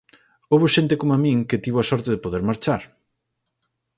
Houbo 0.51 0.67
xente 0.75 0.99
coma 1.01 1.21
min 1.25 1.37
que 1.49 1.61
tivo 1.63 1.77
a 1.81 1.87
sorte 1.91 2.09
de 2.11 2.21
poder 2.23 2.41
marchar. 2.49 2.81